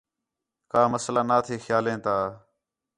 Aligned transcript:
کا 0.71 0.81
مسئلہ 0.93 1.21
نا 1.29 1.37
تھے 1.45 1.55
خیالیں 1.65 1.97
تا 2.05 2.15